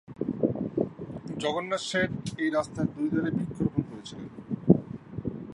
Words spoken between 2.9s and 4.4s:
দুই ধারে বৃক্ষরোপণ করেছিলেন।